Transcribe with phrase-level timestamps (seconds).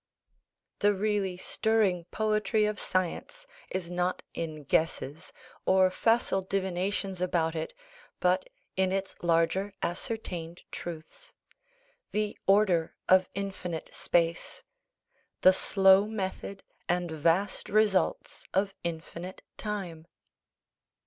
[0.79, 5.31] The really stirring poetry of science is not in guesses,
[5.63, 7.75] or facile divinations about it,
[8.19, 11.35] but in its larger ascertained truths
[12.11, 14.63] the order of infinite space,
[15.41, 20.07] the slow method and vast results of infinite time.